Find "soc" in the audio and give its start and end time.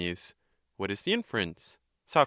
2.07-2.19